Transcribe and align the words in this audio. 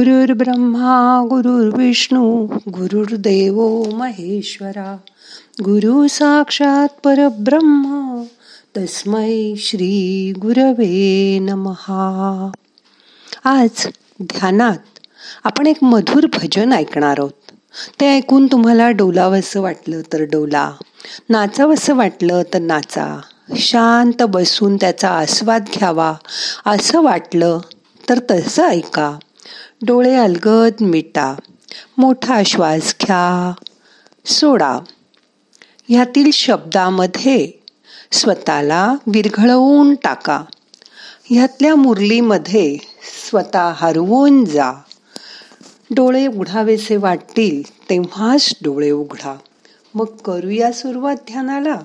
गुरुर् 0.00 0.38
ब्रह्मा 0.38 1.26
गुरुर्विष्णू 1.30 2.46
गुरुर्देव 2.68 3.84
महेश्वरा 3.92 4.96
गुरु 5.60 6.06
साक्षात 6.06 6.88
परब्रह्म 7.04 8.22
तस्मै 8.76 9.54
श्री 9.56 10.32
गुरवे 10.38 11.38
नमहा. 11.38 12.50
आज 13.44 13.86
ध्यानात 14.22 14.98
आपण 15.44 15.66
एक 15.66 15.84
मधुर 15.84 16.26
भजन 16.26 16.72
ऐकणार 16.72 17.14
आहोत. 17.18 17.50
ते 18.00 18.16
ऐकून 18.16 18.46
तुम्हाला 18.46 18.90
डोलावंसं 18.90 19.60
वाटलं 19.60 20.00
तर 20.12 20.22
डोला 20.22 20.72
नाचावंसं 21.28 21.96
वाटलं 21.96 22.42
तर 22.54 22.58
नाचा. 22.58 23.20
शांत 23.56 24.22
बसून 24.22 24.76
त्याचा 24.76 25.10
आस्वाद 25.10 25.64
घ्यावा 25.78 26.14
असं 26.66 27.02
वाटलं 27.02 27.58
तर 28.08 28.18
तसं 28.30 28.62
ऐका. 28.62 29.18
डोळे 29.86 30.14
अलगद 30.14 30.72
मिटा 30.80 31.34
मोठा 31.98 32.42
श्वास 32.46 32.94
घ्या 33.02 33.52
सोडा. 34.26 34.78
ह्यातील 35.88 36.30
शब्दामध्ये 36.30 37.52
स्वतःला 38.12 38.94
विरघळवून 39.06 39.94
टाका. 39.94 40.44
ह्यातल्या 41.24 41.74
मुरलीमध्ये 41.74 42.78
स्वतः 43.30 43.72
हरवून 43.76 44.44
जा. 44.44 44.72
डोळे 45.90 46.26
उघडावेसे 46.26 46.96
वाटतील 46.96 47.90
तेव्हाच 47.90 48.54
डोळे 48.62 48.90
उघडा. 48.90 49.36
मग 49.94 50.04
करूया 50.04 50.72
सुरुवात 50.72 51.16
ध्यानाला. 51.16 51.76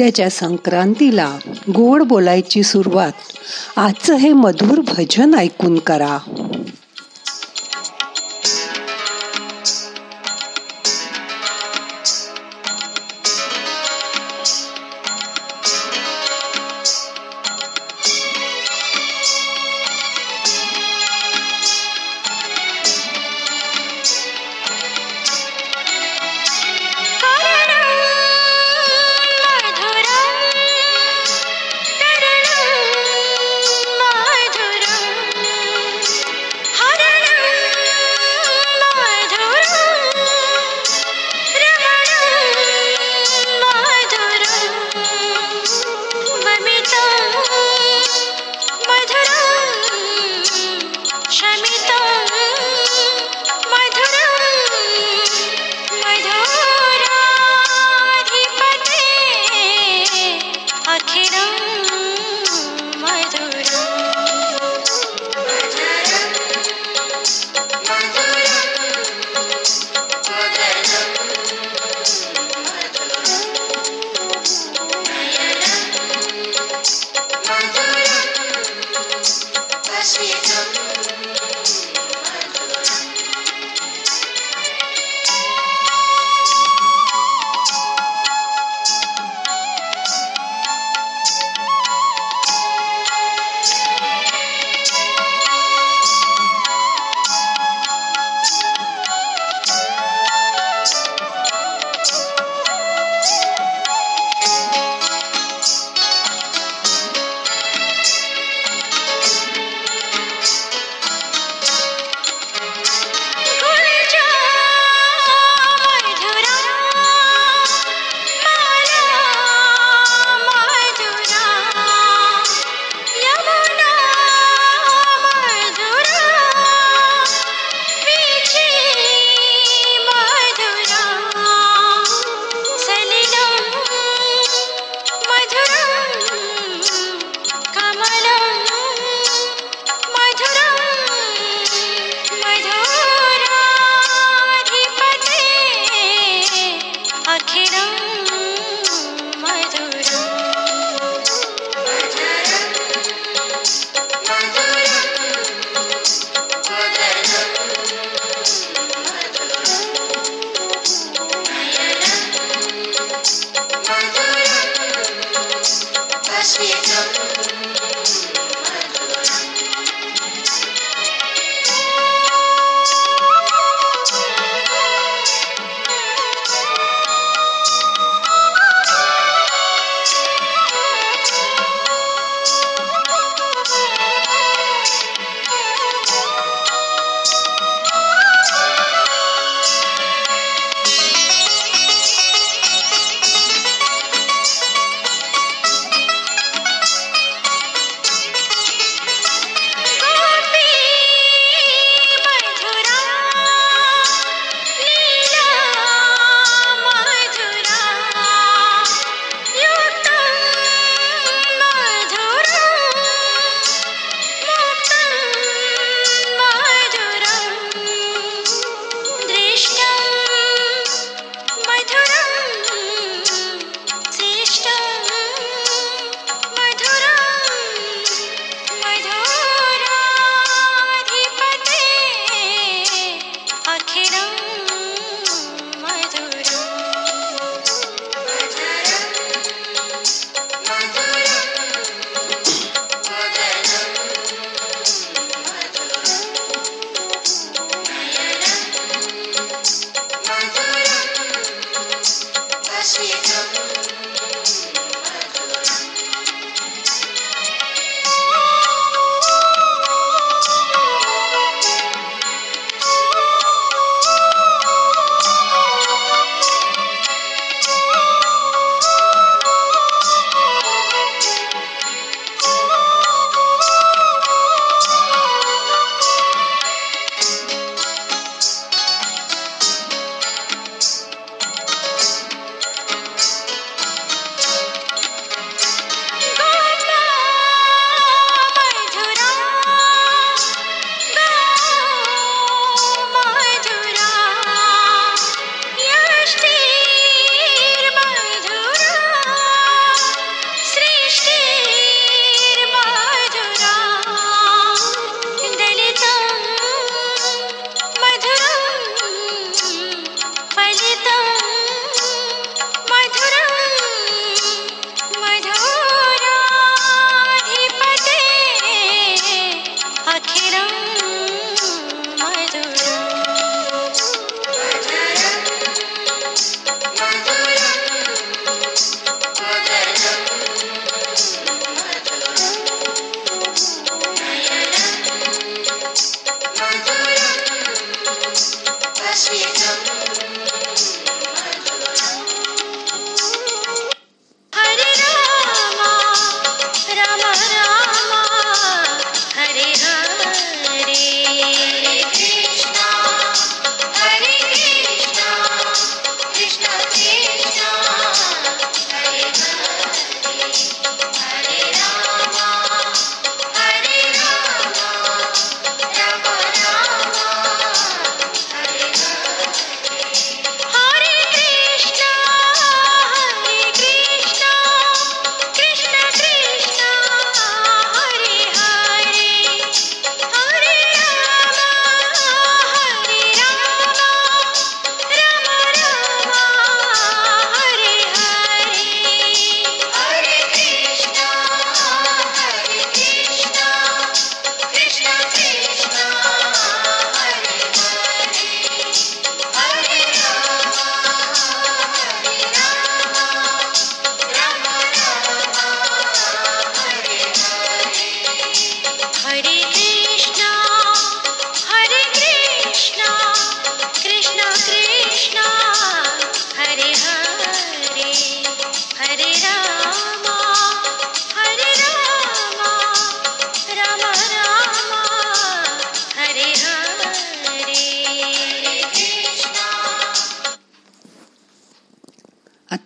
उद्याच्या 0.00 0.30
संक्रांतीला 0.30 1.36
गोड 1.76 2.02
बोलायची 2.02 2.62
सुरुवात. 2.62 3.12
आजचं 3.76 4.14
हे 4.14 4.32
मधुर 4.32 4.80
भजन 4.80 5.34
ऐकून 5.34 5.78
करा. 5.78 6.18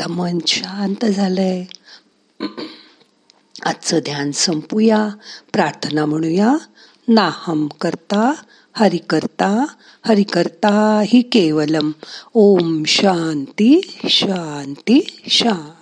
आता 0.04 0.12
मन 0.12 0.38
शांत 0.46 1.04
झालंय. 1.04 1.64
आजचं 3.64 3.99
ध्यान 3.99 4.30
संपूया. 4.30 5.08
प्रार्थना 5.52 6.06
म्हणूया. 6.06 6.56
नाहम 7.08 7.68
करता 7.80 8.32
हरि 8.73 8.96
करता 8.96 9.64
हरि 10.06 10.23
करता 10.23 11.02
हि 11.06 11.23
केवलम. 11.23 11.92
ओम 12.34 12.84
शांती 12.84 13.80
शांती 14.08 15.23
शांती. 15.28 15.74